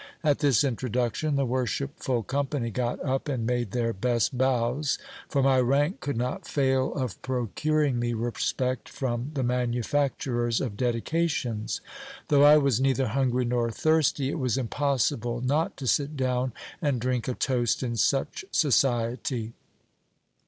[0.23, 4.97] At this introduction, the worshipful company got up and made their best bows;
[5.29, 11.81] for my rank could not fail of procuring me respect from the manufacturers of dedications.
[12.29, 16.99] Though I was neither hungry nor thirsty, it was impossible not to sit down and
[16.99, 19.53] drink a toast in such society.